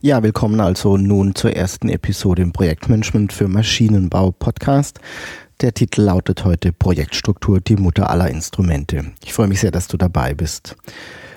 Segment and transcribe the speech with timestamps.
[0.00, 5.00] Ja, willkommen also nun zur ersten Episode im Projektmanagement für Maschinenbau Podcast.
[5.60, 9.06] Der Titel lautet heute Projektstruktur, die Mutter aller Instrumente.
[9.24, 10.76] Ich freue mich sehr, dass du dabei bist.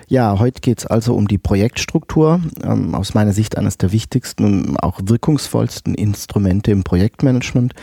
[0.06, 4.44] Ja, heute geht es also um die Projektstruktur, ähm, aus meiner Sicht eines der wichtigsten
[4.44, 7.74] und auch wirkungsvollsten Instrumente im Projektmanagement,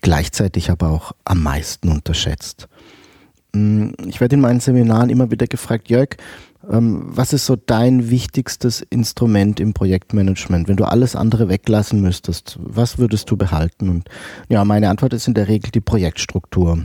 [0.00, 2.66] gleichzeitig aber auch am meisten unterschätzt.
[3.52, 6.16] Mm, ich werde in meinen Seminaren immer wieder gefragt, Jörg,
[6.68, 10.68] was ist so dein wichtigstes Instrument im Projektmanagement?
[10.68, 13.88] Wenn du alles andere weglassen müsstest, was würdest du behalten?
[13.88, 14.08] Und
[14.48, 16.78] ja, meine Antwort ist in der Regel die Projektstruktur.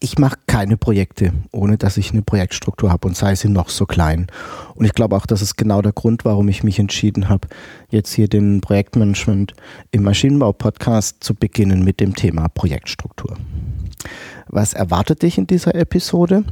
[0.00, 3.86] Ich mache keine Projekte, ohne dass ich eine Projektstruktur habe und sei sie noch so
[3.86, 4.26] klein.
[4.74, 7.48] Und ich glaube auch, das ist genau der Grund, warum ich mich entschieden habe,
[7.90, 9.54] jetzt hier den Projektmanagement
[9.90, 13.36] im Maschinenbau-Podcast zu beginnen mit dem Thema Projektstruktur.
[14.46, 16.44] Was erwartet dich in dieser Episode?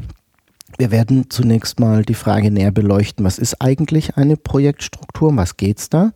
[0.79, 5.89] Wir werden zunächst mal die Frage näher beleuchten, was ist eigentlich eine Projektstruktur, was geht's
[5.89, 6.13] da?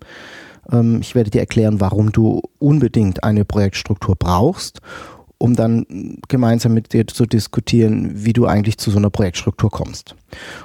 [0.71, 4.81] Ähm, ich werde dir erklären, warum du unbedingt eine Projektstruktur brauchst,
[5.39, 10.15] um dann gemeinsam mit dir zu diskutieren, wie du eigentlich zu so einer Projektstruktur kommst.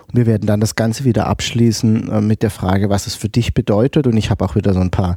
[0.07, 3.29] Und wir werden dann das Ganze wieder abschließen äh, mit der Frage, was es für
[3.29, 4.07] dich bedeutet.
[4.07, 5.15] Und ich habe auch wieder so ein paar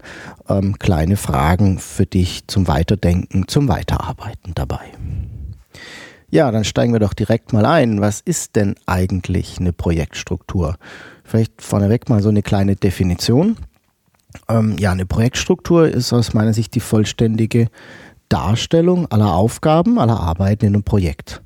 [0.48, 4.92] ähm, kleine Fragen für dich zum Weiterdenken, zum Weiterarbeiten dabei.
[6.30, 8.00] Ja, dann steigen wir doch direkt mal ein.
[8.00, 10.76] Was ist denn eigentlich eine Projektstruktur?
[11.24, 13.56] Vielleicht vorneweg mal so eine kleine Definition.
[14.48, 17.68] Ähm, ja, eine Projektstruktur ist aus meiner Sicht die vollständige
[18.28, 21.42] Darstellung aller Aufgaben, aller Arbeiten in einem Projekt.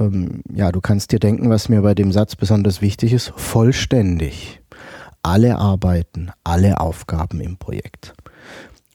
[0.00, 3.32] Ähm, ja, du kannst dir denken, was mir bei dem Satz besonders wichtig ist.
[3.36, 4.60] Vollständig.
[5.22, 8.14] Alle Arbeiten, alle Aufgaben im Projekt.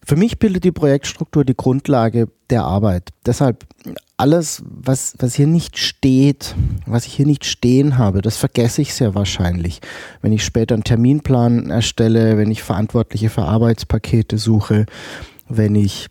[0.05, 3.09] Für mich bildet die Projektstruktur die Grundlage der Arbeit.
[3.25, 3.65] Deshalb
[4.17, 6.55] alles, was, was hier nicht steht,
[6.87, 9.79] was ich hier nicht stehen habe, das vergesse ich sehr wahrscheinlich.
[10.21, 14.87] Wenn ich später einen Terminplan erstelle, wenn ich Verantwortliche für Arbeitspakete suche,
[15.47, 16.07] wenn ich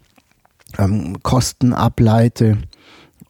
[0.78, 2.58] ähm, Kosten ableite,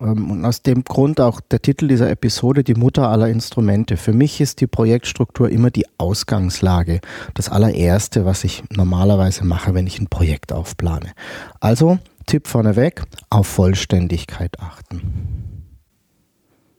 [0.00, 3.96] ähm, und aus dem Grund auch der Titel dieser Episode, die Mutter aller Instrumente.
[3.96, 7.00] Für mich ist die Projektstruktur immer die Ausgangslage,
[7.34, 11.12] das allererste, was ich normalerweise mache, wenn ich ein Projekt aufplane.
[11.60, 15.36] Also, Tipp vorneweg, auf Vollständigkeit achten.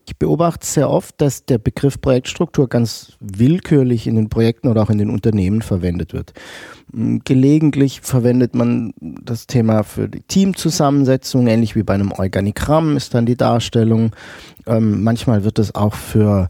[0.08, 4.88] Ich beobachte sehr oft, dass der Begriff Projektstruktur ganz willkürlich in den Projekten oder auch
[4.88, 6.32] in den Unternehmen verwendet wird.
[6.92, 13.12] Mm, gelegentlich verwendet man das Thema für die Teamzusammensetzung, ähnlich wie bei einem Organigramm ist
[13.12, 14.12] dann die Darstellung.
[14.66, 16.48] Ähm, manchmal wird es auch für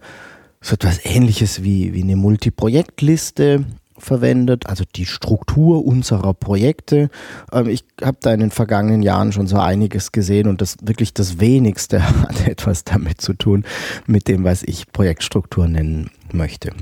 [0.61, 3.65] so etwas ähnliches wie, wie eine Multiprojektliste
[3.99, 7.11] verwendet, also die Struktur unserer Projekte.
[7.53, 11.15] Ähm, ich habe da in den vergangenen Jahren schon so einiges gesehen und das wirklich
[11.15, 13.65] das wenigste hat etwas damit zu tun,
[14.07, 16.73] mit dem, was ich Projektstruktur nennen möchte.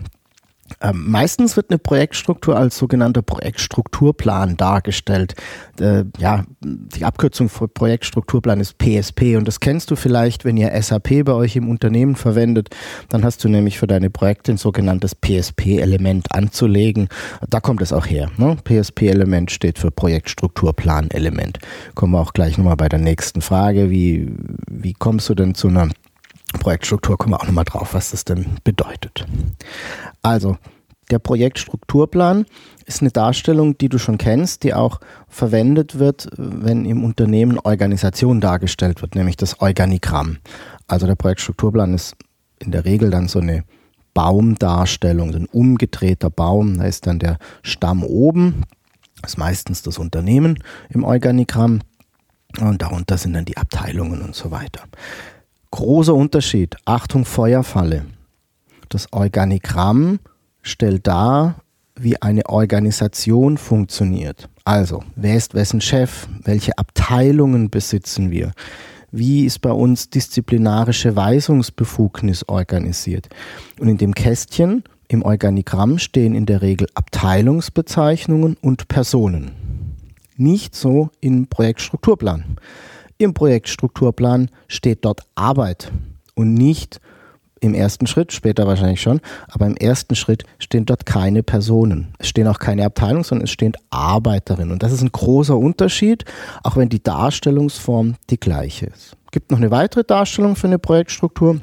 [0.81, 5.35] Ähm, meistens wird eine Projektstruktur als sogenannter Projektstrukturplan dargestellt.
[5.81, 10.71] Äh, ja, die Abkürzung für Projektstrukturplan ist PSP und das kennst du vielleicht, wenn ihr
[10.81, 12.71] SAP bei euch im Unternehmen verwendet.
[13.09, 17.09] Dann hast du nämlich für deine Projekte ein sogenanntes PSP-Element anzulegen.
[17.49, 18.31] Da kommt es auch her.
[18.37, 18.57] Ne?
[18.63, 21.59] PSP-Element steht für Projektstrukturplan-Element.
[21.95, 23.91] Kommen wir auch gleich nochmal bei der nächsten Frage.
[23.91, 24.33] Wie,
[24.71, 25.89] wie kommst du denn zu einer
[26.53, 29.27] Projektstruktur kommen wir auch nochmal drauf, was das denn bedeutet.
[30.23, 30.57] Also,
[31.11, 32.47] der Projektstrukturplan
[32.85, 38.41] ist eine Darstellung, die du schon kennst, die auch verwendet wird, wenn im Unternehmen Organisation
[38.41, 40.39] dargestellt wird, nämlich das Organigramm.
[40.89, 42.17] Also der Projektstrukturplan ist
[42.59, 43.65] in der Regel dann so eine
[44.15, 46.79] Baumdarstellung, so ein umgedrehter Baum.
[46.79, 48.63] Da ist dann der Stamm oben,
[49.23, 50.59] das ist meistens das Unternehmen
[50.89, 51.83] im Organigramm
[52.61, 54.85] und darunter sind dann die Abteilungen und so weiter.
[55.71, 56.77] Großer Unterschied.
[56.85, 58.07] Achtung, Feuerfalle.
[58.89, 60.21] Das Organigramm
[60.63, 61.57] stellt dar,
[61.99, 64.49] wie eine Organisation funktioniert.
[64.65, 66.29] Also, wer ist wessen Chef?
[66.43, 68.53] Welche Abteilungen besitzen wir?
[69.13, 73.29] Wie ist bei uns disziplinarische Weisungsbefugnis organisiert?
[73.79, 79.53] Und in dem Kästchen im Organigramm stehen in der Regel Abteilungsbezeichnungen und Personen.
[80.37, 82.59] Nicht so im Projektstrukturplan.
[83.19, 85.91] Im Projektstrukturplan steht dort Arbeit
[86.35, 87.01] und nicht
[87.61, 92.15] im ersten Schritt, später wahrscheinlich schon, aber im ersten Schritt stehen dort keine Personen.
[92.19, 94.71] Es stehen auch keine Abteilungen, sondern es stehen Arbeiterinnen.
[94.71, 96.27] Und das ist ein großer Unterschied,
[96.63, 99.17] auch wenn die Darstellungsform die gleiche ist.
[99.25, 101.61] Es gibt noch eine weitere Darstellung für eine Projektstruktur.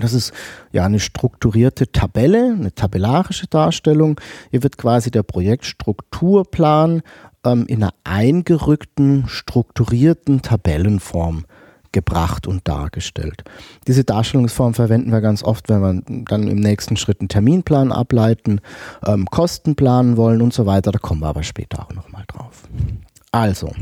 [0.00, 0.32] Das ist
[0.72, 4.20] ja eine strukturierte Tabelle, eine tabellarische Darstellung.
[4.50, 7.02] Hier wird quasi der Projektstrukturplan
[7.44, 11.44] ähm, in einer eingerückten, strukturierten Tabellenform
[11.92, 13.44] gebracht und dargestellt.
[13.86, 18.60] Diese Darstellungsform verwenden wir ganz oft, wenn wir dann im nächsten Schritt einen Terminplan ableiten,
[19.06, 20.90] ähm, Kosten planen wollen und so weiter.
[20.90, 22.62] Da kommen wir aber später auch nochmal drauf.
[23.30, 23.72] Also,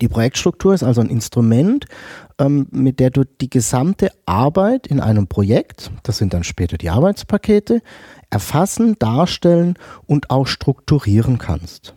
[0.00, 1.86] die Projektstruktur ist also ein Instrument,
[2.38, 6.90] ähm, mit der du die gesamte Arbeit in einem Projekt, das sind dann später die
[6.90, 7.82] Arbeitspakete,
[8.30, 9.74] erfassen, darstellen
[10.06, 11.94] und auch strukturieren kannst.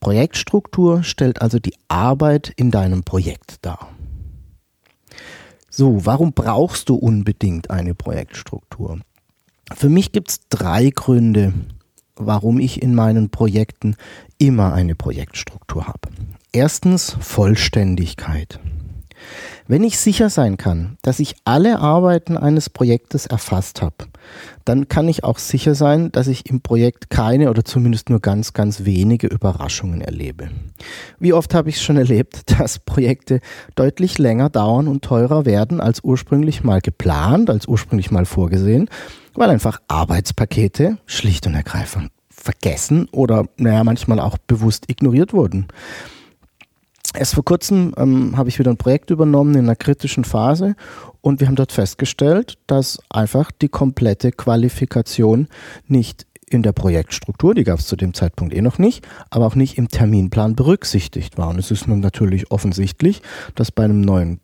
[0.00, 3.88] Projektstruktur stellt also die Arbeit in deinem Projekt dar.
[5.70, 9.00] So, warum brauchst du unbedingt eine Projektstruktur?
[9.74, 11.52] Für mich gibt es drei Gründe,
[12.16, 13.96] warum ich in meinen Projekten
[14.38, 16.08] immer eine Projektstruktur habe.
[16.52, 18.58] Erstens Vollständigkeit.
[19.66, 24.06] Wenn ich sicher sein kann, dass ich alle Arbeiten eines Projektes erfasst habe,
[24.64, 28.52] dann kann ich auch sicher sein, dass ich im Projekt keine oder zumindest nur ganz,
[28.52, 30.48] ganz wenige Überraschungen erlebe.
[31.18, 33.40] Wie oft habe ich schon erlebt, dass Projekte
[33.74, 38.88] deutlich länger dauern und teurer werden als ursprünglich mal geplant, als ursprünglich mal vorgesehen,
[39.34, 45.66] weil einfach Arbeitspakete schlicht und ergreifend vergessen oder naja, manchmal auch bewusst ignoriert wurden.
[47.14, 50.76] Erst vor kurzem ähm, habe ich wieder ein Projekt übernommen in einer kritischen Phase
[51.20, 55.48] und wir haben dort festgestellt, dass einfach die komplette Qualifikation
[55.86, 59.54] nicht in der Projektstruktur, die gab es zu dem Zeitpunkt eh noch nicht, aber auch
[59.54, 61.48] nicht im Terminplan berücksichtigt war.
[61.48, 63.22] Und es ist nun natürlich offensichtlich,
[63.54, 64.40] dass bei einem neuen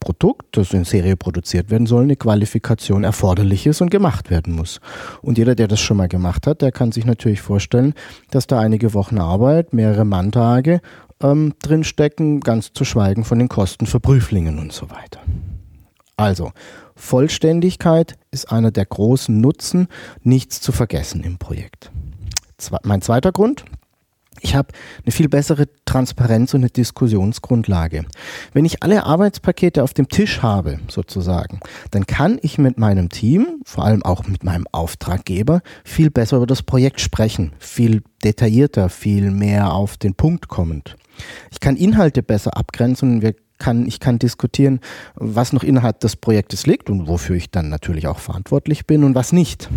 [0.00, 4.80] Produkt, das in Serie produziert werden soll, eine Qualifikation erforderlich ist und gemacht werden muss.
[5.22, 7.94] Und jeder, der das schon mal gemacht hat, der kann sich natürlich vorstellen,
[8.30, 10.80] dass da einige Wochen Arbeit, mehrere Manntage
[11.22, 15.20] ähm, drinstecken, ganz zu schweigen von den Kosten für Prüflingen und so weiter.
[16.16, 16.52] Also,
[16.96, 19.88] Vollständigkeit ist einer der großen Nutzen,
[20.22, 21.92] nichts zu vergessen im Projekt.
[22.56, 23.64] Zwe mein zweiter Grund,
[24.40, 24.68] ich habe
[25.04, 28.04] eine viel bessere Transparenz und eine Diskussionsgrundlage.
[28.52, 31.60] Wenn ich alle Arbeitspakete auf dem Tisch habe, sozusagen,
[31.90, 36.46] dann kann ich mit meinem Team, vor allem auch mit meinem Auftraggeber, viel besser über
[36.46, 40.96] das Projekt sprechen, viel detaillierter, viel mehr auf den Punkt kommend.
[41.50, 44.80] Ich kann Inhalte besser abgrenzen und kann, ich kann diskutieren,
[45.14, 49.14] was noch innerhalb des Projektes liegt und wofür ich dann natürlich auch verantwortlich bin und
[49.14, 49.68] was nicht.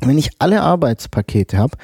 [0.00, 1.76] Wenn ich alle Arbeitspakete habe,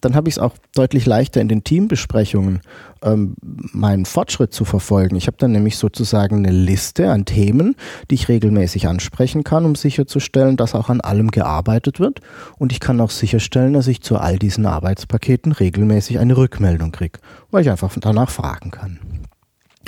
[0.00, 2.60] dann habe ich es auch deutlich leichter in den Teambesprechungen
[3.02, 5.16] ähm, meinen Fortschritt zu verfolgen.
[5.16, 7.76] Ich habe dann nämlich sozusagen eine Liste an Themen,
[8.10, 12.20] die ich regelmäßig ansprechen kann, um sicherzustellen, dass auch an allem gearbeitet wird.
[12.58, 17.18] Und ich kann auch sicherstellen, dass ich zu all diesen Arbeitspaketen regelmäßig eine Rückmeldung kriege,
[17.50, 18.98] weil ich einfach danach fragen kann.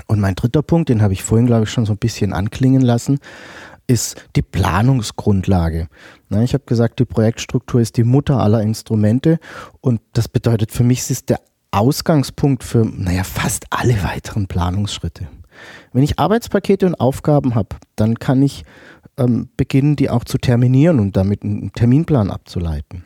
[0.07, 2.83] Und mein dritter Punkt, den habe ich vorhin, glaube ich, schon so ein bisschen anklingen
[2.83, 3.19] lassen,
[3.91, 5.89] ist die Planungsgrundlage.
[6.31, 9.41] Ich habe gesagt, die Projektstruktur ist die Mutter aller Instrumente
[9.81, 11.41] und das bedeutet für mich, sie ist der
[11.73, 15.27] Ausgangspunkt für, naja, fast alle weiteren Planungsschritte.
[15.93, 18.63] Wenn ich Arbeitspakete und Aufgaben habe, dann kann ich
[19.19, 23.05] ähm, beginnen, die auch zu terminieren und damit einen Terminplan abzuleiten.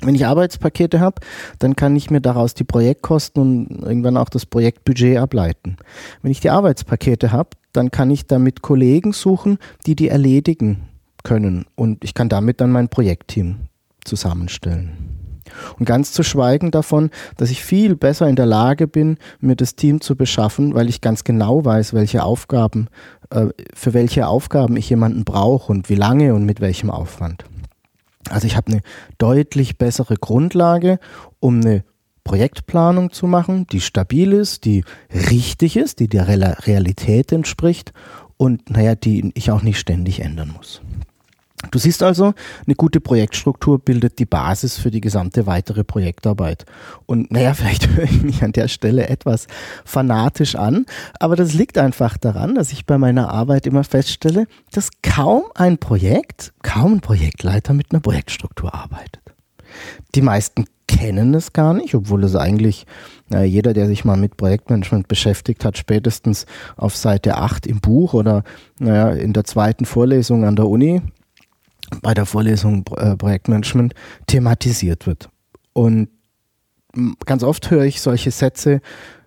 [0.00, 1.20] Wenn ich Arbeitspakete habe,
[1.60, 5.76] dann kann ich mir daraus die Projektkosten und irgendwann auch das Projektbudget ableiten.
[6.22, 10.88] Wenn ich die Arbeitspakete habe, dann kann ich damit Kollegen suchen, die die erledigen
[11.22, 11.66] können.
[11.74, 13.68] Und ich kann damit dann mein Projektteam
[14.04, 15.18] zusammenstellen.
[15.78, 19.76] Und ganz zu schweigen davon, dass ich viel besser in der Lage bin, mir das
[19.76, 22.88] Team zu beschaffen, weil ich ganz genau weiß, welche Aufgaben,
[23.30, 27.44] äh, für welche Aufgaben ich jemanden brauche und wie lange und mit welchem Aufwand.
[28.30, 28.80] Also ich habe eine
[29.16, 30.98] deutlich bessere Grundlage,
[31.40, 31.84] um eine
[32.28, 34.84] Projektplanung zu machen, die stabil ist, die
[35.30, 37.94] richtig ist, die der Realität entspricht
[38.36, 40.82] und naja, die ich auch nicht ständig ändern muss.
[41.70, 42.34] Du siehst also,
[42.66, 46.66] eine gute Projektstruktur bildet die Basis für die gesamte weitere Projektarbeit.
[47.06, 49.46] Und naja, vielleicht höre ich mich an der Stelle etwas
[49.86, 50.84] fanatisch an,
[51.18, 55.78] aber das liegt einfach daran, dass ich bei meiner Arbeit immer feststelle, dass kaum ein
[55.78, 59.22] Projekt, kaum ein Projektleiter mit einer Projektstruktur arbeitet.
[60.14, 62.86] Die meisten kennen es gar nicht, obwohl es eigentlich
[63.32, 68.14] äh, jeder, der sich mal mit Projektmanagement beschäftigt hat, spätestens auf Seite 8 im Buch
[68.14, 68.42] oder
[68.80, 71.02] naja, in der zweiten Vorlesung an der Uni
[72.02, 73.94] bei der Vorlesung äh, Projektmanagement
[74.26, 75.30] thematisiert wird.
[75.72, 76.08] Und
[77.24, 78.80] ganz oft höre ich solche Sätze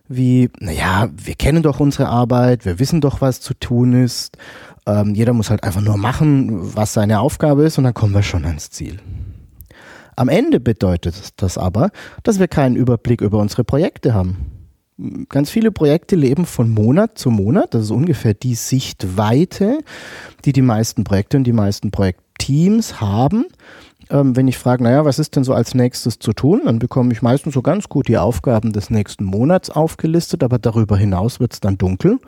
[0.08, 4.38] wie, naja, wir kennen doch unsere Arbeit, wir wissen doch, was zu tun ist.
[4.86, 8.24] Ähm, jeder muss halt einfach nur machen, was seine Aufgabe ist und dann kommen wir
[8.24, 9.00] schon ans Ziel.
[10.16, 11.92] Am Ende bedeutet das aber,
[12.24, 14.52] dass wir keinen Überblick über unsere Projekte haben.
[15.30, 17.74] Ganz viele Projekte leben von Monat zu Monat.
[17.74, 19.80] Das ist ungefähr die Sichtweite,
[20.46, 23.46] die die meisten Projekte und die meisten Projektteams haben
[24.12, 27.14] ähm, wenn ich frage, naja, was ist denn so als nächstes zu tun, dann bekomme
[27.14, 31.54] ich meistens so ganz gut die Aufgaben des nächsten Monats aufgelistet, aber darüber hinaus wird
[31.54, 32.20] es dann dunkel.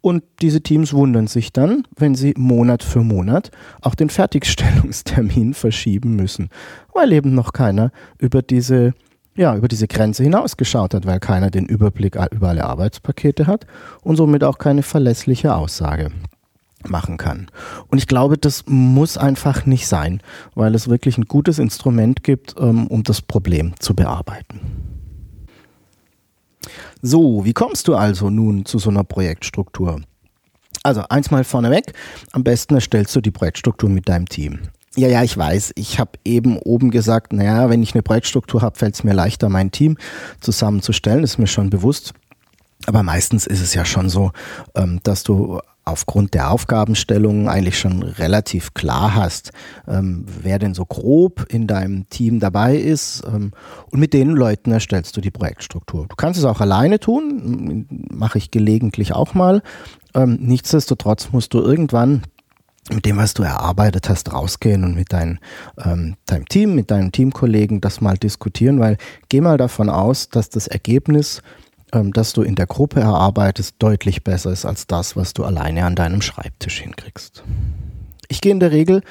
[0.00, 6.16] Und diese Teams wundern sich dann, wenn sie Monat für Monat auch den Fertigstellungstermin verschieben
[6.16, 6.50] müssen,
[6.92, 8.92] weil eben noch keiner über diese
[9.34, 13.66] ja, über diese Grenze hinausgeschaut hat, weil keiner den Überblick über alle Arbeitspakete hat
[14.02, 16.10] und somit auch keine verlässliche Aussage
[16.90, 17.48] machen kann.
[17.88, 20.20] Und ich glaube, das muss einfach nicht sein,
[20.54, 24.60] weil es wirklich ein gutes Instrument gibt, ähm, um das Problem zu bearbeiten.
[27.00, 30.00] So, wie kommst du also nun zu so einer Projektstruktur?
[30.84, 31.92] Also eins mal vorneweg,
[32.32, 34.60] am besten erstellst du die Projektstruktur mit deinem Team.
[34.94, 35.72] Ja, ja, ich weiß.
[35.76, 39.48] Ich habe eben oben gesagt, naja, wenn ich eine Projektstruktur habe, fällt es mir leichter,
[39.48, 39.96] mein Team
[40.40, 42.12] zusammenzustellen, ist mir schon bewusst.
[42.86, 44.32] Aber meistens ist es ja schon so,
[44.74, 49.52] ähm, dass du aufgrund der Aufgabenstellung eigentlich schon relativ klar hast,
[49.88, 53.22] ähm, wer denn so grob in deinem Team dabei ist.
[53.26, 53.52] Ähm,
[53.90, 56.06] und mit den Leuten erstellst du die Projektstruktur.
[56.08, 59.62] Du kannst es auch alleine tun, mache ich gelegentlich auch mal.
[60.14, 62.22] Ähm, nichtsdestotrotz musst du irgendwann
[62.90, 65.38] mit dem, was du erarbeitet hast, rausgehen und mit dein,
[65.84, 68.98] ähm, deinem Team, mit deinen Teamkollegen das mal diskutieren, weil
[69.28, 71.42] geh mal davon aus, dass das Ergebnis
[71.92, 75.84] ähm, das du in der Gruppe erarbeitest, deutlich besser ist als das, was du alleine
[75.84, 77.44] an deinem Schreibtisch hinkriegst.
[78.28, 79.02] Ich gehe in der Regel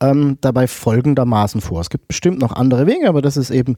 [0.00, 1.80] ähm, dabei folgendermaßen vor.
[1.80, 3.76] Es gibt bestimmt noch andere Wege, aber das ist eben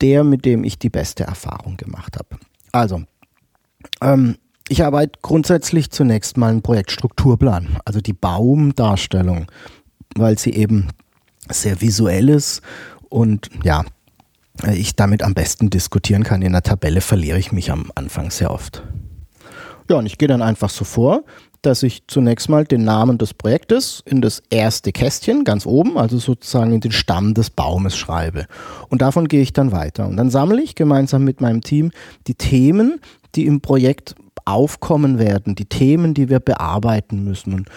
[0.00, 2.42] der, mit dem ich die beste Erfahrung gemacht habe.
[2.72, 3.02] Also,
[4.00, 4.36] ähm,
[4.68, 9.46] ich arbeite grundsätzlich zunächst mal einen Projektstrukturplan, also die Baumdarstellung,
[10.14, 10.88] weil sie eben
[11.48, 12.62] sehr visuell ist
[13.08, 13.84] und ja,
[14.64, 16.42] ich damit am besten diskutieren kann.
[16.42, 18.82] In der Tabelle verliere ich mich am Anfang sehr oft.
[19.88, 21.24] Ja, und ich gehe dann einfach so vor,
[21.62, 26.18] dass ich zunächst mal den Namen des Projektes in das erste Kästchen ganz oben, also
[26.18, 28.46] sozusagen in den Stamm des Baumes schreibe.
[28.88, 30.06] Und davon gehe ich dann weiter.
[30.06, 31.92] Und dann sammle ich gemeinsam mit meinem Team
[32.26, 33.00] die Themen,
[33.36, 37.54] die im Projekt aufkommen werden, die Themen, die wir bearbeiten müssen.
[37.54, 37.68] Und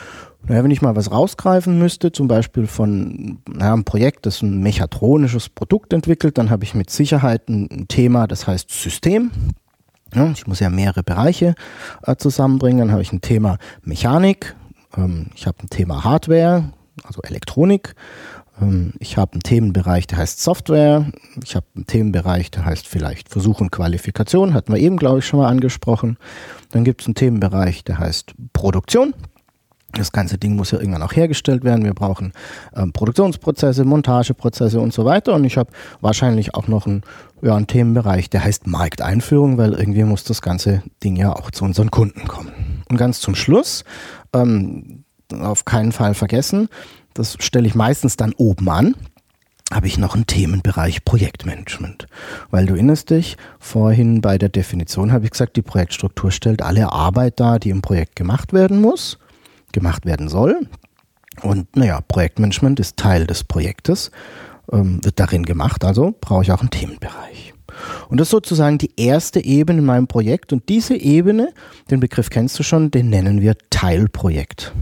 [0.47, 4.61] naja, wenn ich mal was rausgreifen müsste, zum Beispiel von naja, einem Projekt, das ein
[4.61, 9.31] mechatronisches Produkt entwickelt, dann habe ich mit Sicherheit ein, Thema, das heißt System.
[10.13, 11.55] Ja, ich muss ja mehrere Bereiche
[12.03, 12.79] äh, zusammenbringen.
[12.79, 14.55] Dann habe ich ein Thema Mechanik,
[14.95, 16.71] ähm, ich habe ein Thema Hardware,
[17.03, 17.95] also Elektronik.
[18.61, 21.05] Ähm, ich habe einen Themenbereich, der heißt Software.
[21.43, 25.25] Ich habe einen Themenbereich, der heißt vielleicht Versuch und Qualifikation, hatten wir eben, glaube ich,
[25.25, 26.17] schon mal angesprochen.
[26.71, 29.13] Dann gibt es einen Themenbereich, der heißt Produktion.
[29.93, 31.85] Das ganze Ding muss ja irgendwann auch hergestellt werden.
[31.85, 32.33] Wir brauchen
[32.75, 35.33] ähm, Produktionsprozesse, Montageprozesse und so weiter.
[35.33, 35.71] Und ich habe
[36.01, 37.03] wahrscheinlich auch noch einen,
[37.41, 41.63] ja, einen Themenbereich, der heißt Markteinführung, weil irgendwie muss das ganze Ding ja auch zu
[41.63, 42.83] unseren Kunden kommen.
[42.89, 43.85] Und ganz zum Schluss,
[44.33, 46.67] ähm, auf keinen Fall vergessen,
[47.15, 48.95] das stelle ich meistens dann oben an,
[49.73, 52.05] habe ich noch einen Themenbereich Projektmanagement.
[52.51, 56.91] Weil du erinnerst dich, vorhin bei der Definition habe ich gesagt, die Projektstruktur stellt alle
[56.91, 59.17] Arbeit dar, die im Projekt gemacht werden muss
[59.75, 60.67] gemacht werden soll.
[61.43, 64.09] Und naja, Projektmanagement ist Teil des Projektes,
[64.71, 67.53] ähm, wird darin gemacht, also brauche ich auch einen Themenbereich.
[68.07, 70.53] Und das ist sozusagen die erste Ebene in meinem Projekt.
[70.53, 71.53] Und diese Ebene,
[71.91, 74.73] den Begriff kennst du schon, den nennen wir Teilprojekt.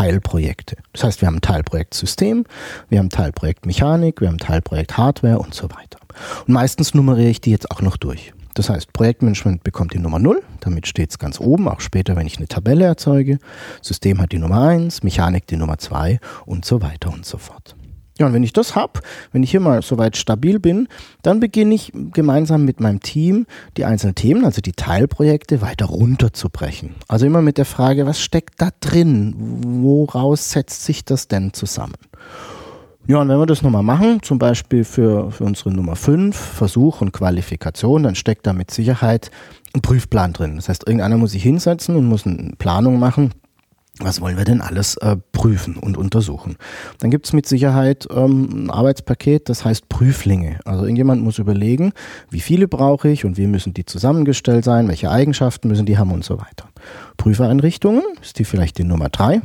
[0.00, 0.76] Teilprojekte.
[0.94, 2.46] Das heißt, wir haben ein Teilprojekt System,
[2.88, 5.98] wir haben ein Teilprojekt Mechanik, wir haben ein Teilprojekt Hardware und so weiter.
[6.46, 8.32] Und meistens nummeriere ich die jetzt auch noch durch.
[8.54, 12.26] Das heißt, Projektmanagement bekommt die Nummer 0, damit steht es ganz oben, auch später, wenn
[12.26, 13.38] ich eine Tabelle erzeuge.
[13.82, 17.76] System hat die Nummer 1, Mechanik die Nummer 2 und so weiter und so fort.
[18.20, 19.00] Ja, und wenn ich das habe,
[19.32, 20.88] wenn ich hier mal soweit stabil bin,
[21.22, 23.46] dann beginne ich gemeinsam mit meinem Team
[23.78, 26.96] die einzelnen Themen, also die Teilprojekte, weiter runterzubrechen.
[27.08, 29.34] Also immer mit der Frage, was steckt da drin?
[29.38, 31.94] Woraus setzt sich das denn zusammen?
[33.06, 37.00] Ja, und wenn wir das nochmal machen, zum Beispiel für, für unsere Nummer 5, Versuch
[37.00, 39.30] und Qualifikation, dann steckt da mit Sicherheit
[39.74, 40.56] ein Prüfplan drin.
[40.56, 43.32] Das heißt, irgendeiner muss sich hinsetzen und muss eine Planung machen.
[44.02, 46.56] Was wollen wir denn alles äh, prüfen und untersuchen?
[46.98, 50.58] Dann gibt es mit Sicherheit ähm, ein Arbeitspaket, das heißt Prüflinge.
[50.64, 51.92] Also irgendjemand muss überlegen,
[52.30, 56.12] wie viele brauche ich und wie müssen die zusammengestellt sein, welche Eigenschaften müssen die haben
[56.12, 56.68] und so weiter.
[57.18, 59.42] Prüfereinrichtungen ist die vielleicht die Nummer drei.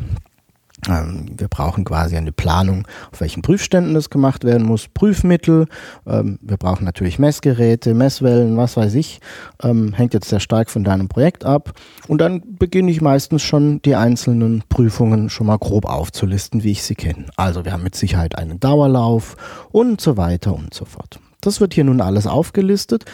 [0.90, 5.68] Ähm, wir brauchen quasi eine Planung, auf welchen Prüfständen das gemacht werden muss, Prüfmittel.
[6.06, 9.20] Ähm, wir brauchen natürlich Messgeräte, Messwellen, was weiß ich.
[9.64, 11.74] Ähm, hängt jetzt sehr stark von deinem Projekt ab.
[12.08, 16.84] Und dann beginne ich meistens schon die einzelnen Prüfungen schon mal grob aufzulisten, wie ich
[16.84, 17.26] sie kenne.
[17.38, 19.38] Also wir haben mit Sicherheit einen Dauerlauf
[19.72, 21.20] und so weiter und so fort.
[21.42, 23.06] Das wird hier nun alles aufgelistet.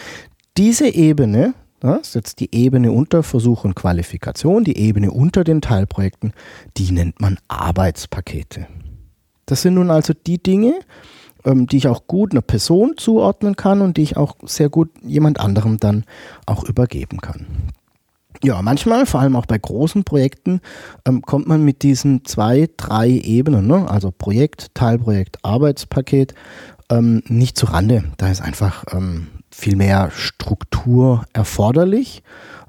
[0.57, 5.61] Diese Ebene, das ist jetzt die Ebene unter Versuch und Qualifikation, die Ebene unter den
[5.61, 6.31] Teilprojekten,
[6.77, 8.67] die nennt man Arbeitspakete.
[9.47, 10.79] Das sind nun also die Dinge,
[11.43, 14.91] ähm, die ich auch gut einer Person zuordnen kann und die ich auch sehr gut
[15.03, 16.05] jemand anderem dann
[16.45, 17.47] auch übergeben kann.
[18.43, 20.61] Ja, manchmal, vor allem auch bei großen Projekten,
[21.05, 23.89] ähm, kommt man mit diesen zwei, drei Ebenen, ne?
[23.89, 26.35] also Projekt, Teilprojekt, Arbeitspaket,
[26.89, 28.03] ähm, nicht zu Rande.
[28.17, 28.83] Da ist einfach
[29.51, 32.23] viel mehr Struktur erforderlich,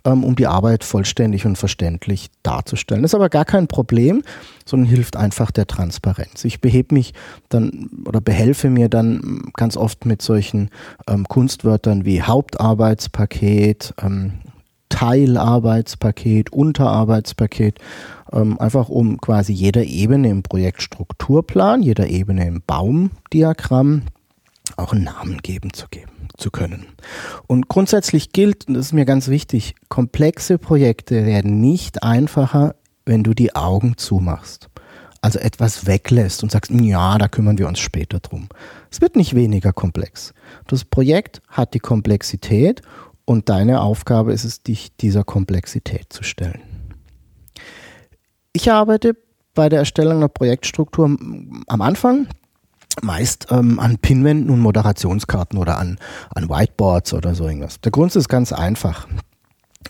[0.04, 3.04] ähm, um die Arbeit vollständig und verständlich darzustellen.
[3.04, 4.22] Ist aber gar kein Problem,
[4.66, 6.44] sondern hilft einfach der Transparenz.
[6.44, 7.14] Ich behebe mich
[7.48, 10.70] dann oder behelfe mir dann ganz oft mit solchen
[11.08, 14.34] ähm, Kunstwörtern wie Hauptarbeitspaket, ähm,
[14.88, 17.78] Teilarbeitspaket, Unterarbeitspaket,
[18.32, 24.02] ähm, einfach um quasi jeder Ebene im Projektstrukturplan, jeder Ebene im Baumdiagramm
[24.76, 26.86] auch einen Namen geben zu geben zu können.
[27.46, 32.74] Und grundsätzlich gilt, und das ist mir ganz wichtig, komplexe Projekte werden nicht einfacher,
[33.04, 34.68] wenn du die Augen zumachst.
[35.20, 38.48] Also etwas weglässt und sagst, ja, da kümmern wir uns später drum.
[38.90, 40.34] Es wird nicht weniger komplex.
[40.66, 42.82] Das Projekt hat die Komplexität
[43.24, 46.60] und deine Aufgabe ist es, dich dieser Komplexität zu stellen.
[48.52, 49.16] Ich arbeite
[49.54, 52.26] bei der Erstellung einer Projektstruktur am Anfang
[53.00, 55.98] meist ähm, an Pinwänden und Moderationskarten oder an,
[56.34, 57.80] an Whiteboards oder so irgendwas.
[57.80, 59.08] Der Grund ist ganz einfach.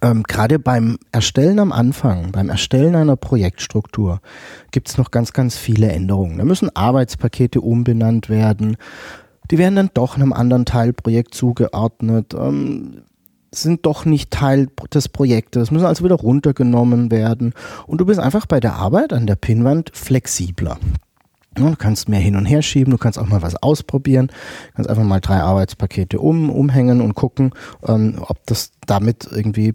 [0.01, 4.21] Ähm, Gerade beim Erstellen am Anfang, beim Erstellen einer Projektstruktur,
[4.71, 6.39] gibt es noch ganz, ganz viele Änderungen.
[6.39, 8.77] Da müssen Arbeitspakete umbenannt werden.
[9.51, 12.35] Die werden dann doch einem anderen Teilprojekt zugeordnet.
[12.35, 13.03] Ähm,
[13.55, 17.53] sind doch nicht Teil des Projektes, müssen also wieder runtergenommen werden.
[17.87, 20.79] Und du bist einfach bei der Arbeit an der Pinnwand flexibler.
[21.55, 24.31] Du kannst mehr hin und her schieben, du kannst auch mal was ausprobieren,
[24.75, 27.53] kannst einfach mal drei Arbeitspakete um, umhängen und gucken,
[27.87, 29.75] ähm, ob das damit irgendwie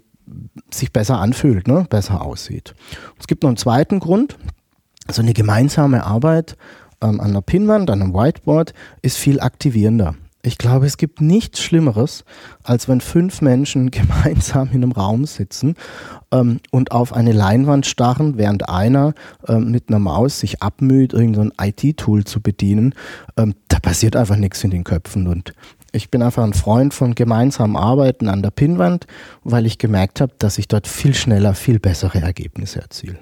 [0.74, 1.86] sich besser anfühlt, ne?
[1.90, 2.74] besser aussieht.
[3.20, 4.38] es gibt noch einen zweiten Grund,
[5.10, 6.58] so eine gemeinsame Arbeit
[7.02, 10.16] ähm, an der Pinnwand, an einem Whiteboard ist viel aktivierender.
[10.44, 12.24] Ich glaube, es gibt nichts Schlimmeres,
[12.64, 15.76] als wenn fünf Menschen gemeinsam in einem Raum sitzen
[16.32, 19.14] ähm, und auf eine Leinwand starren, während einer
[19.48, 22.94] ähm, mit einer Maus sich abmüht, irgendein IT-Tool zu bedienen.
[23.36, 25.28] Ähm, da passiert einfach nichts in den Köpfen.
[25.28, 25.54] Und
[25.92, 29.08] ich bin einfach ein Freund von gemeinsamem Arbeiten an der Pinnwand,
[29.44, 33.18] weil ich gemerkt habe, dass ich dort viel schneller, viel bessere Ergebnisse erziele.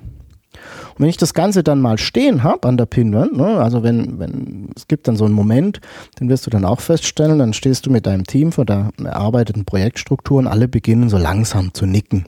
[0.91, 4.19] Und wenn ich das Ganze dann mal stehen habe an der Pinwand, ne, also wenn,
[4.19, 5.81] wenn, es gibt dann so einen Moment,
[6.19, 9.65] den wirst du dann auch feststellen, dann stehst du mit deinem Team vor der erarbeiteten
[9.65, 12.25] Projektstruktur und alle beginnen so langsam zu nicken.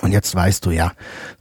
[0.00, 0.92] Und jetzt weißt du, ja,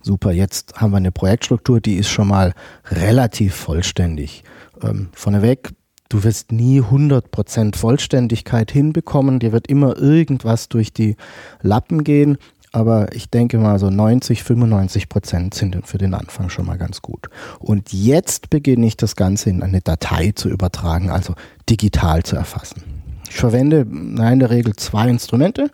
[0.01, 2.53] super, jetzt haben wir eine Projektstruktur, die ist schon mal
[2.89, 4.43] relativ vollständig.
[4.83, 5.69] Ähm, vorneweg,
[6.09, 11.15] du wirst nie 100% Vollständigkeit hinbekommen, dir wird immer irgendwas durch die
[11.61, 12.37] Lappen gehen,
[12.71, 17.01] aber ich denke mal so 90, 95 Prozent sind für den Anfang schon mal ganz
[17.01, 17.27] gut.
[17.59, 21.35] Und jetzt beginne ich das Ganze in eine Datei zu übertragen, also
[21.69, 22.83] digital zu erfassen.
[23.29, 25.69] Ich verwende in der Regel zwei Instrumente.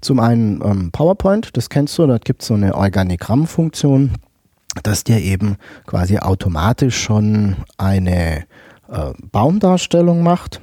[0.00, 4.10] Zum einen ähm, PowerPoint, das kennst du, da gibt es so eine Organigrammfunktion,
[4.82, 5.56] dass dir eben
[5.86, 8.44] quasi automatisch schon eine
[8.90, 10.60] äh, Baumdarstellung macht.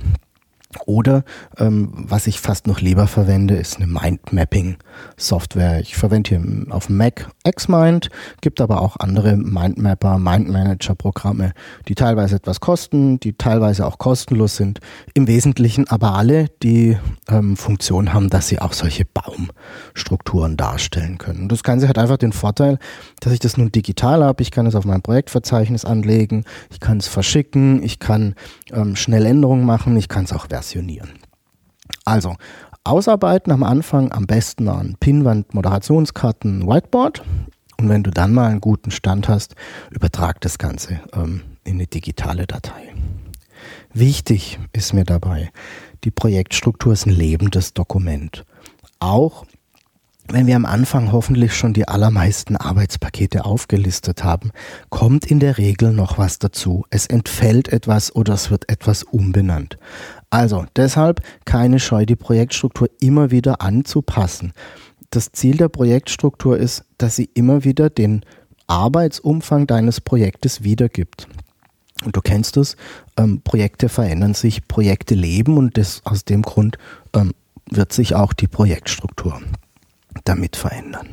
[0.85, 1.23] Oder
[1.57, 5.79] ähm, was ich fast noch lieber verwende, ist eine Mindmapping-Software.
[5.81, 8.09] Ich verwende hier auf Mac Xmind,
[8.41, 11.53] gibt aber auch andere Mindmapper, Mindmanager-Programme,
[11.87, 14.79] die teilweise etwas kosten, die teilweise auch kostenlos sind.
[15.13, 16.97] Im Wesentlichen aber alle die
[17.29, 21.49] ähm, Funktion haben, dass sie auch solche Baumstrukturen darstellen können.
[21.49, 22.79] das Ganze hat einfach den Vorteil,
[23.19, 24.41] dass ich das nun digital habe.
[24.41, 28.35] Ich kann es auf mein Projektverzeichnis anlegen, ich kann es verschicken, ich kann
[28.71, 31.09] ähm, schnell Änderungen machen, ich kann es auch versionieren.
[32.05, 32.35] Also,
[32.83, 37.23] ausarbeiten am Anfang am besten an Pinwand, Moderationskarten, Whiteboard.
[37.77, 39.55] Und wenn du dann mal einen guten Stand hast,
[39.89, 42.93] übertrag das Ganze ähm, in eine digitale Datei.
[43.93, 45.51] Wichtig ist mir dabei,
[46.03, 48.45] die Projektstruktur ist ein lebendes Dokument.
[48.99, 49.45] Auch
[50.27, 54.51] wenn wir am Anfang hoffentlich schon die allermeisten Arbeitspakete aufgelistet haben,
[54.89, 56.85] kommt in der Regel noch was dazu.
[56.89, 59.77] Es entfällt etwas oder es wird etwas umbenannt.
[60.31, 64.53] Also deshalb keine Scheu, die Projektstruktur immer wieder anzupassen.
[65.11, 68.25] Das Ziel der Projektstruktur ist, dass sie immer wieder den
[68.65, 71.27] Arbeitsumfang deines Projektes wiedergibt.
[72.05, 72.77] Und du kennst es,
[73.17, 76.77] ähm, Projekte verändern sich, Projekte leben und das, aus dem Grund
[77.13, 77.33] ähm,
[77.69, 79.39] wird sich auch die Projektstruktur
[80.23, 81.09] damit verändern.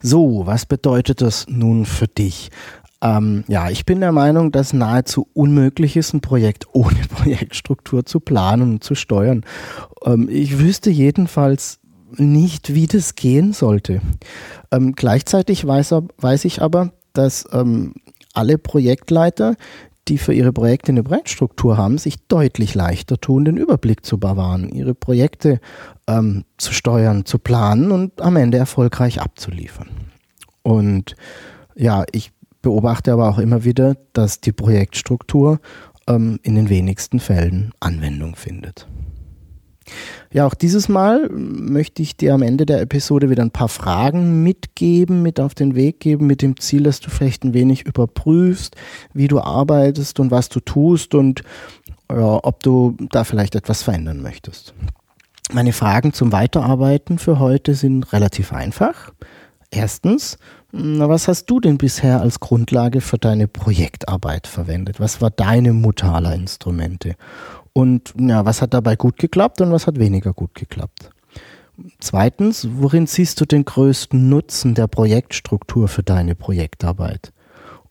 [0.00, 2.50] So, was bedeutet das nun für dich?
[3.04, 8.18] Ähm, ja, ich bin der Meinung, dass nahezu unmöglich ist, ein Projekt ohne Projektstruktur zu
[8.18, 9.44] planen und zu steuern.
[10.04, 11.78] Ähm, ich wüsste jedenfalls
[12.16, 14.00] nicht, wie das gehen sollte.
[14.70, 17.94] Ähm, gleichzeitig weiß, weiß, ich aber, dass ähm,
[18.32, 19.56] alle Projektleiter,
[20.08, 24.68] die für ihre Projekte eine Projektstruktur haben, sich deutlich leichter tun, den Überblick zu bewahren,
[24.68, 25.60] ihre Projekte
[26.06, 29.88] ähm, zu steuern, zu planen und am Ende erfolgreich abzuliefern.
[30.62, 31.16] Und
[31.74, 32.32] ja, ich
[32.64, 35.60] beobachte aber auch immer wieder, dass die Projektstruktur
[36.08, 38.88] ähm, in den wenigsten Fällen Anwendung findet.
[40.32, 44.42] Ja, auch dieses Mal möchte ich dir am Ende der Episode wieder ein paar Fragen
[44.42, 48.74] mitgeben, mit auf den Weg geben, mit dem Ziel, dass du vielleicht ein wenig überprüfst,
[49.12, 51.42] wie du arbeitest und was du tust und
[52.10, 54.74] ja, ob du da vielleicht etwas verändern möchtest.
[55.52, 59.12] Meine Fragen zum Weiterarbeiten für heute sind relativ einfach.
[59.74, 60.38] Erstens,
[60.70, 65.00] was hast du denn bisher als Grundlage für deine Projektarbeit verwendet?
[65.00, 67.16] Was war deine Mutter aller Instrumente?
[67.72, 71.10] Und ja, was hat dabei gut geklappt und was hat weniger gut geklappt?
[71.98, 77.32] Zweitens, worin siehst du den größten Nutzen der Projektstruktur für deine Projektarbeit?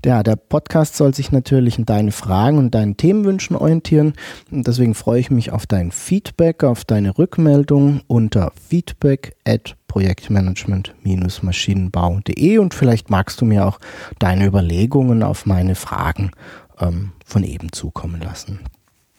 [0.05, 4.13] Ja, der Podcast soll sich natürlich an deine Fragen und deinen Themenwünschen orientieren.
[4.51, 12.59] Und deswegen freue ich mich auf dein Feedback, auf deine Rückmeldung unter feedback at projektmanagement-maschinenbau.de
[12.59, 13.81] und vielleicht magst du mir auch
[14.19, 16.33] deine Überlegungen auf meine Fragen
[16.79, 18.61] ähm, von eben zukommen lassen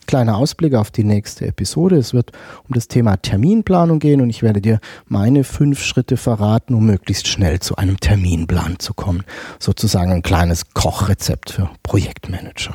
[0.06, 1.96] kleiner Ausblick auf die nächste Episode.
[1.96, 2.32] Es wird
[2.68, 7.28] um das Thema Terminplanung gehen und ich werde dir meine fünf Schritte verraten, um möglichst
[7.28, 9.24] schnell zu einem Terminplan zu kommen.
[9.58, 12.74] Sozusagen ein kleines Kochrezept für Projektmanager.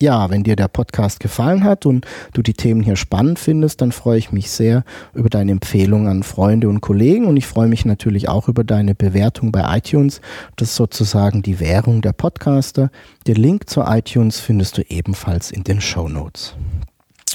[0.00, 3.92] Ja, wenn dir der Podcast gefallen hat und du die Themen hier spannend findest, dann
[3.92, 7.84] freue ich mich sehr über deine Empfehlung an Freunde und Kollegen und ich freue mich
[7.84, 10.20] natürlich auch über deine Bewertung bei iTunes.
[10.56, 12.90] Das ist sozusagen die Währung der Podcaster.
[13.26, 16.54] Den Link zu iTunes findest du ebenfalls in den Show Notes.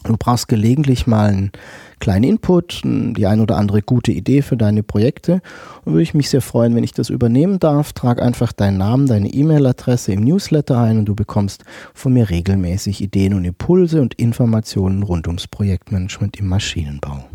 [0.04, 1.52] Du brauchst gelegentlich mal einen
[2.00, 5.42] kleinen Input, die ein oder andere gute Idee für deine Projekte.
[5.84, 7.94] Und würde ich mich sehr freuen, wenn ich das übernehmen darf.
[7.94, 13.02] Trag einfach deinen Namen, deine E-Mail-Adresse im Newsletter ein und du bekommst von mir regelmäßig
[13.02, 17.26] Ideen und Impulse und Informationen rund ums Projektmanagement im Maschinenbau.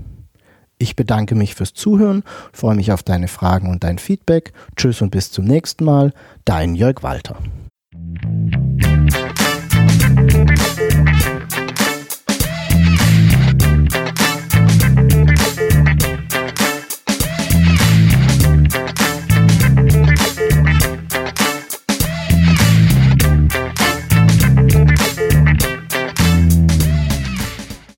[0.79, 4.53] Ich bedanke mich fürs Zuhören, freue mich auf deine Fragen und dein Feedback.
[4.77, 6.13] Tschüss und bis zum nächsten Mal.
[6.45, 7.37] Dein Jörg Walter.